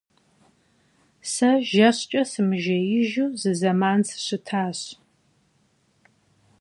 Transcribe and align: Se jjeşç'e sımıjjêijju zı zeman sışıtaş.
Se 1.31 1.49
jjeşç'e 1.67 2.21
sımıjjêijju 2.31 3.25
zı 3.39 3.51
zeman 3.61 3.99
sışıtaş. 4.09 4.79